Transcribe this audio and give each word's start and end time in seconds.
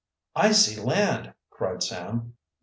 "I 0.35 0.51
see 0.53 0.81
land!" 0.81 1.31
cried 1.51 1.83
Sam. 1.83 2.33